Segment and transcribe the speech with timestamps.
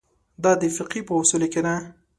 [0.43, 1.75] دا د فقهې په اصولو کې ده.